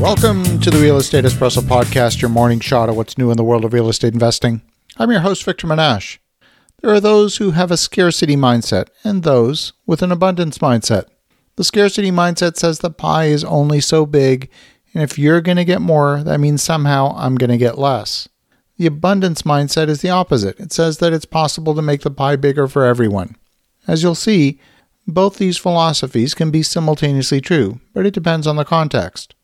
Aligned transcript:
Welcome 0.00 0.60
to 0.60 0.70
the 0.70 0.78
Real 0.78 0.98
Estate 0.98 1.24
Espresso 1.24 1.62
Podcast, 1.62 2.20
your 2.20 2.28
morning 2.28 2.60
shot 2.60 2.90
of 2.90 2.96
what's 2.96 3.16
new 3.16 3.30
in 3.30 3.38
the 3.38 3.42
world 3.42 3.64
of 3.64 3.72
real 3.72 3.88
estate 3.88 4.12
investing. 4.12 4.60
I'm 4.98 5.10
your 5.10 5.20
host, 5.20 5.42
Victor 5.42 5.66
Menasce. 5.66 6.18
There 6.82 6.90
are 6.92 7.00
those 7.00 7.38
who 7.38 7.52
have 7.52 7.70
a 7.70 7.78
scarcity 7.78 8.36
mindset 8.36 8.88
and 9.04 9.22
those 9.22 9.72
with 9.86 10.02
an 10.02 10.12
abundance 10.12 10.58
mindset. 10.58 11.06
The 11.56 11.64
scarcity 11.64 12.10
mindset 12.10 12.56
says 12.56 12.78
the 12.78 12.90
pie 12.90 13.26
is 13.26 13.42
only 13.42 13.80
so 13.80 14.04
big, 14.04 14.50
and 14.92 15.02
if 15.02 15.18
you're 15.18 15.40
going 15.40 15.56
to 15.56 15.64
get 15.64 15.80
more, 15.80 16.22
that 16.22 16.40
means 16.40 16.62
somehow 16.62 17.14
I'm 17.16 17.36
going 17.36 17.50
to 17.50 17.56
get 17.56 17.78
less. 17.78 18.28
The 18.76 18.86
abundance 18.86 19.42
mindset 19.42 19.88
is 19.88 20.02
the 20.02 20.10
opposite. 20.10 20.60
It 20.60 20.72
says 20.72 20.98
that 20.98 21.14
it's 21.14 21.24
possible 21.24 21.74
to 21.74 21.80
make 21.80 22.02
the 22.02 22.10
pie 22.10 22.36
bigger 22.36 22.68
for 22.68 22.84
everyone. 22.84 23.36
As 23.88 24.02
you'll 24.02 24.14
see, 24.14 24.60
both 25.06 25.38
these 25.38 25.56
philosophies 25.56 26.34
can 26.34 26.50
be 26.50 26.62
simultaneously 26.62 27.40
true, 27.40 27.80
but 27.94 28.04
it 28.04 28.12
depends 28.12 28.46
on 28.46 28.56
the 28.56 28.64
context. 28.64 29.34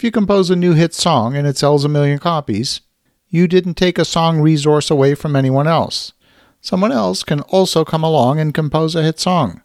If 0.00 0.04
you 0.04 0.10
compose 0.10 0.48
a 0.48 0.56
new 0.56 0.72
hit 0.72 0.94
song 0.94 1.36
and 1.36 1.46
it 1.46 1.58
sells 1.58 1.84
a 1.84 1.88
million 1.90 2.18
copies, 2.18 2.80
you 3.28 3.46
didn't 3.46 3.74
take 3.74 3.98
a 3.98 4.04
song 4.06 4.40
resource 4.40 4.90
away 4.90 5.14
from 5.14 5.36
anyone 5.36 5.66
else. 5.66 6.14
Someone 6.62 6.90
else 6.90 7.22
can 7.22 7.40
also 7.42 7.84
come 7.84 8.02
along 8.02 8.40
and 8.40 8.54
compose 8.54 8.94
a 8.94 9.02
hit 9.02 9.20
song. 9.20 9.60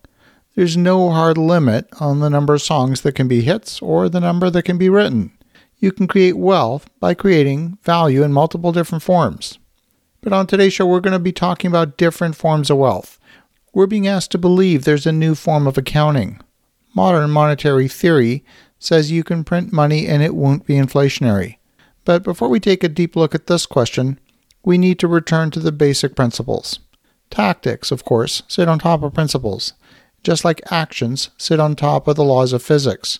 There's 0.53 0.75
no 0.75 1.09
hard 1.09 1.37
limit 1.37 1.87
on 2.01 2.19
the 2.19 2.29
number 2.29 2.53
of 2.53 2.61
songs 2.61 2.99
that 3.03 3.15
can 3.15 3.29
be 3.29 3.43
hits 3.43 3.81
or 3.81 4.09
the 4.09 4.19
number 4.19 4.49
that 4.49 4.63
can 4.63 4.77
be 4.77 4.89
written. 4.89 5.31
You 5.77 5.93
can 5.93 6.05
create 6.05 6.35
wealth 6.35 6.89
by 6.99 7.13
creating 7.13 7.77
value 7.83 8.21
in 8.21 8.33
multiple 8.33 8.73
different 8.73 9.03
forms. 9.05 9.57
But 10.19 10.33
on 10.33 10.47
today's 10.47 10.73
show, 10.73 10.85
we're 10.85 10.99
going 10.99 11.13
to 11.13 11.19
be 11.19 11.31
talking 11.31 11.69
about 11.69 11.95
different 11.95 12.35
forms 12.35 12.69
of 12.69 12.75
wealth. 12.77 13.19
We're 13.73 13.87
being 13.87 14.05
asked 14.05 14.31
to 14.31 14.37
believe 14.37 14.83
there's 14.83 15.07
a 15.07 15.13
new 15.13 15.33
form 15.33 15.65
of 15.65 15.77
accounting. 15.77 16.41
Modern 16.93 17.29
monetary 17.29 17.87
theory 17.87 18.43
says 18.85 19.11
you 19.11 19.23
can 19.23 19.43
print 19.43 19.73
money 19.73 20.07
and 20.07 20.21
it 20.21 20.35
won't 20.35 20.65
be 20.65 20.75
inflationary. 20.75 21.57
But 22.03 22.23
before 22.23 22.49
we 22.49 22.59
take 22.59 22.83
a 22.83 22.89
deep 22.89 23.15
look 23.15 23.33
at 23.33 23.47
this 23.47 23.65
question, 23.65 24.19
we 24.63 24.77
need 24.77 24.99
to 24.99 25.07
return 25.07 25.51
to 25.51 25.59
the 25.59 25.71
basic 25.71 26.15
principles. 26.15 26.79
Tactics, 27.29 27.91
of 27.91 28.05
course, 28.05 28.43
sit 28.47 28.67
on 28.67 28.79
top 28.79 29.03
of 29.03 29.13
principles, 29.13 29.73
just 30.23 30.45
like 30.45 30.71
actions 30.71 31.29
sit 31.37 31.59
on 31.59 31.75
top 31.75 32.07
of 32.07 32.15
the 32.15 32.23
laws 32.23 32.53
of 32.53 32.63
physics. 32.63 33.19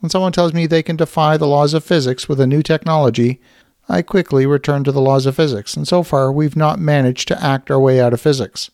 When 0.00 0.10
someone 0.10 0.32
tells 0.32 0.52
me 0.52 0.66
they 0.66 0.82
can 0.82 0.96
defy 0.96 1.36
the 1.36 1.46
laws 1.46 1.72
of 1.74 1.84
physics 1.84 2.28
with 2.28 2.40
a 2.40 2.46
new 2.46 2.62
technology, 2.62 3.40
I 3.88 4.02
quickly 4.02 4.46
return 4.46 4.84
to 4.84 4.92
the 4.92 5.00
laws 5.00 5.26
of 5.26 5.36
physics, 5.36 5.76
and 5.76 5.86
so 5.86 6.02
far 6.02 6.32
we've 6.32 6.56
not 6.56 6.78
managed 6.78 7.28
to 7.28 7.42
act 7.42 7.70
our 7.70 7.80
way 7.80 8.00
out 8.00 8.12
of 8.12 8.20
physics. 8.20 8.70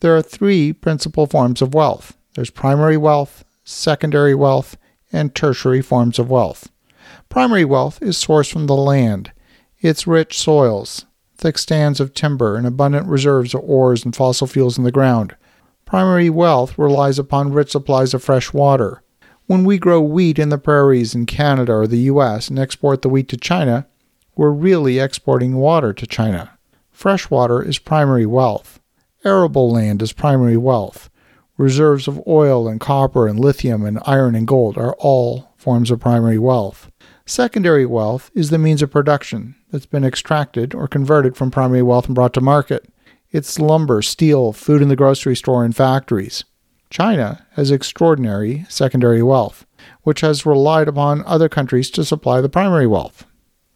There 0.00 0.16
are 0.16 0.22
three 0.22 0.72
principal 0.72 1.26
forms 1.26 1.62
of 1.62 1.74
wealth 1.74 2.16
there's 2.34 2.50
primary 2.50 2.96
wealth, 2.96 3.44
secondary 3.64 4.34
wealth, 4.34 4.76
and 5.12 5.34
tertiary 5.34 5.82
forms 5.82 6.18
of 6.18 6.30
wealth. 6.30 6.70
Primary 7.28 7.64
wealth 7.64 8.02
is 8.02 8.16
sourced 8.16 8.52
from 8.52 8.66
the 8.66 8.76
land, 8.76 9.32
its 9.80 10.06
rich 10.06 10.38
soils, 10.38 11.06
thick 11.36 11.56
stands 11.56 12.00
of 12.00 12.14
timber, 12.14 12.56
and 12.56 12.66
abundant 12.66 13.06
reserves 13.06 13.54
of 13.54 13.62
ores 13.62 14.04
and 14.04 14.14
fossil 14.14 14.46
fuels 14.46 14.76
in 14.76 14.84
the 14.84 14.90
ground. 14.90 15.36
Primary 15.84 16.28
wealth 16.28 16.76
relies 16.76 17.18
upon 17.18 17.52
rich 17.52 17.70
supplies 17.70 18.12
of 18.12 18.22
fresh 18.22 18.52
water. 18.52 19.02
When 19.46 19.64
we 19.64 19.78
grow 19.78 20.00
wheat 20.00 20.38
in 20.38 20.50
the 20.50 20.58
prairies 20.58 21.14
in 21.14 21.24
Canada 21.24 21.72
or 21.72 21.86
the 21.86 22.10
US 22.12 22.48
and 22.48 22.58
export 22.58 23.02
the 23.02 23.08
wheat 23.08 23.28
to 23.28 23.36
China, 23.36 23.86
we're 24.36 24.50
really 24.50 24.98
exporting 24.98 25.56
water 25.56 25.92
to 25.92 26.06
China. 26.06 26.58
Fresh 26.90 27.30
water 27.30 27.62
is 27.62 27.78
primary 27.78 28.26
wealth. 28.26 28.80
Arable 29.24 29.70
land 29.70 30.02
is 30.02 30.12
primary 30.12 30.56
wealth. 30.56 31.08
Reserves 31.58 32.06
of 32.06 32.22
oil 32.28 32.68
and 32.68 32.78
copper 32.78 33.26
and 33.26 33.38
lithium 33.38 33.84
and 33.84 33.98
iron 34.06 34.36
and 34.36 34.46
gold 34.46 34.78
are 34.78 34.94
all 35.00 35.52
forms 35.56 35.90
of 35.90 35.98
primary 35.98 36.38
wealth. 36.38 36.88
Secondary 37.26 37.84
wealth 37.84 38.30
is 38.32 38.50
the 38.50 38.58
means 38.58 38.80
of 38.80 38.92
production 38.92 39.56
that's 39.72 39.84
been 39.84 40.04
extracted 40.04 40.72
or 40.72 40.86
converted 40.86 41.36
from 41.36 41.50
primary 41.50 41.82
wealth 41.82 42.06
and 42.06 42.14
brought 42.14 42.32
to 42.34 42.40
market. 42.40 42.88
It's 43.32 43.58
lumber, 43.58 44.02
steel, 44.02 44.52
food 44.52 44.80
in 44.80 44.88
the 44.88 44.94
grocery 44.94 45.34
store, 45.34 45.64
and 45.64 45.74
factories. 45.74 46.44
China 46.90 47.44
has 47.54 47.72
extraordinary 47.72 48.64
secondary 48.68 49.22
wealth, 49.22 49.66
which 50.02 50.20
has 50.20 50.46
relied 50.46 50.86
upon 50.86 51.24
other 51.26 51.48
countries 51.48 51.90
to 51.90 52.04
supply 52.04 52.40
the 52.40 52.48
primary 52.48 52.86
wealth. 52.86 53.26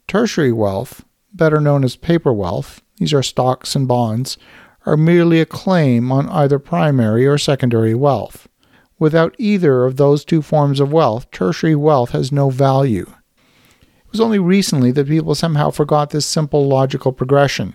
Tertiary 0.07 0.53
wealth, 0.53 1.05
better 1.35 1.61
known 1.61 1.83
as 1.83 1.97
paper 1.97 2.33
wealth, 2.33 2.81
these 2.99 3.13
are 3.13 3.25
stocks 3.25 3.75
and 3.75 3.89
bonds, 3.89 4.39
are 4.85 4.97
merely 4.97 5.41
a 5.41 5.47
claim 5.47 6.11
on 6.11 6.29
either 6.29 6.59
primary 6.59 7.27
or 7.27 7.39
secondary 7.39 7.95
wealth. 7.95 8.49
Without 8.99 9.35
either 9.39 9.85
of 9.85 9.97
those 9.97 10.25
two 10.25 10.43
forms 10.43 10.81
of 10.81 10.93
wealth, 10.93 11.31
tertiary 11.31 11.75
wealth 11.75 12.11
has 12.11 12.33
no 12.33 12.51
value. 12.51 13.07
It 13.81 14.13
was 14.13 14.21
only 14.21 14.39
recently 14.39 14.93
that 14.93 15.09
people 15.09 15.35
somehow 15.35 15.71
forgot 15.71 16.11
this 16.11 16.27
simple 16.27 16.69
logical 16.69 17.13
progression. 17.13 17.75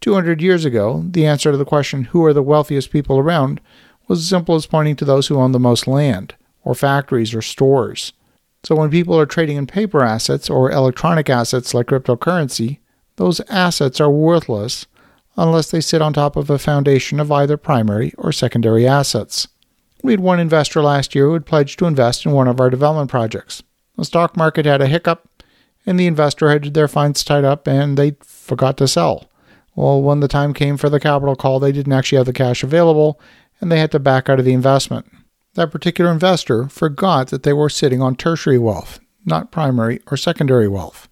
200 0.00 0.40
years 0.42 0.64
ago, 0.64 1.04
the 1.06 1.26
answer 1.26 1.50
to 1.50 1.56
the 1.56 1.64
question, 1.64 2.04
who 2.04 2.24
are 2.24 2.32
the 2.32 2.42
wealthiest 2.42 2.90
people 2.90 3.18
around, 3.18 3.60
was 4.08 4.20
as 4.20 4.28
simple 4.28 4.54
as 4.54 4.66
pointing 4.66 4.96
to 4.96 5.04
those 5.04 5.28
who 5.28 5.38
own 5.38 5.52
the 5.52 5.60
most 5.60 5.86
land, 5.86 6.34
or 6.62 6.74
factories, 6.74 7.34
or 7.34 7.42
stores. 7.42 8.12
So 8.64 8.74
when 8.74 8.90
people 8.90 9.18
are 9.18 9.26
trading 9.26 9.56
in 9.56 9.66
paper 9.66 10.02
assets 10.02 10.50
or 10.50 10.70
electronic 10.70 11.30
assets 11.30 11.74
like 11.74 11.86
cryptocurrency, 11.86 12.78
those 13.16 13.40
assets 13.48 14.00
are 14.00 14.10
worthless 14.10 14.86
unless 15.36 15.70
they 15.70 15.80
sit 15.80 16.02
on 16.02 16.12
top 16.12 16.36
of 16.36 16.50
a 16.50 16.58
foundation 16.58 17.20
of 17.20 17.32
either 17.32 17.56
primary 17.56 18.12
or 18.16 18.32
secondary 18.32 18.86
assets. 18.86 19.48
We 20.02 20.12
had 20.12 20.20
one 20.20 20.38
investor 20.38 20.82
last 20.82 21.14
year 21.14 21.26
who 21.26 21.32
had 21.32 21.46
pledged 21.46 21.78
to 21.78 21.86
invest 21.86 22.26
in 22.26 22.32
one 22.32 22.48
of 22.48 22.60
our 22.60 22.70
development 22.70 23.10
projects. 23.10 23.62
The 23.96 24.04
stock 24.04 24.36
market 24.36 24.66
had 24.66 24.82
a 24.82 24.86
hiccup, 24.86 25.28
and 25.86 25.98
the 25.98 26.06
investor 26.06 26.50
had 26.50 26.74
their 26.74 26.88
funds 26.88 27.24
tied 27.24 27.44
up 27.44 27.66
and 27.66 27.96
they 27.96 28.16
forgot 28.22 28.76
to 28.78 28.88
sell. 28.88 29.30
Well, 29.74 30.02
when 30.02 30.20
the 30.20 30.28
time 30.28 30.54
came 30.54 30.76
for 30.76 30.88
the 30.88 31.00
capital 31.00 31.36
call, 31.36 31.58
they 31.60 31.72
didn't 31.72 31.92
actually 31.92 32.18
have 32.18 32.26
the 32.26 32.32
cash 32.32 32.62
available 32.62 33.20
and 33.60 33.70
they 33.70 33.78
had 33.78 33.90
to 33.92 33.98
back 33.98 34.28
out 34.28 34.38
of 34.38 34.44
the 34.44 34.52
investment. 34.52 35.10
That 35.54 35.70
particular 35.70 36.10
investor 36.10 36.68
forgot 36.68 37.28
that 37.28 37.44
they 37.44 37.52
were 37.52 37.68
sitting 37.68 38.02
on 38.02 38.16
tertiary 38.16 38.58
wealth, 38.58 38.98
not 39.24 39.52
primary 39.52 40.00
or 40.10 40.16
secondary 40.16 40.68
wealth. 40.68 41.08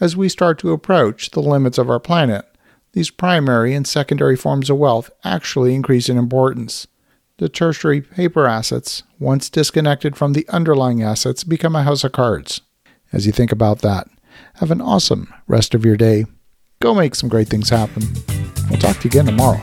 As 0.00 0.16
we 0.16 0.28
start 0.28 0.58
to 0.58 0.72
approach 0.72 1.30
the 1.30 1.40
limits 1.40 1.78
of 1.78 1.88
our 1.88 2.00
planet, 2.00 2.46
these 2.94 3.10
primary 3.10 3.74
and 3.74 3.86
secondary 3.86 4.34
forms 4.34 4.70
of 4.70 4.76
wealth 4.76 5.08
actually 5.22 5.76
increase 5.76 6.08
in 6.08 6.18
importance. 6.18 6.88
The 7.36 7.48
tertiary 7.48 8.00
paper 8.00 8.48
assets, 8.48 9.04
once 9.20 9.48
disconnected 9.48 10.16
from 10.16 10.32
the 10.32 10.48
underlying 10.48 11.00
assets, 11.00 11.44
become 11.44 11.76
a 11.76 11.84
house 11.84 12.02
of 12.02 12.10
cards. 12.10 12.60
As 13.12 13.26
you 13.26 13.32
think 13.32 13.52
about 13.52 13.80
that, 13.80 14.06
have 14.54 14.70
an 14.70 14.80
awesome 14.80 15.32
rest 15.46 15.74
of 15.74 15.84
your 15.84 15.96
day. 15.96 16.26
Go 16.80 16.94
make 16.94 17.14
some 17.14 17.28
great 17.28 17.48
things 17.48 17.70
happen. 17.70 18.02
We'll 18.70 18.78
talk 18.78 18.98
to 18.98 19.04
you 19.04 19.08
again 19.08 19.26
tomorrow. 19.26 19.60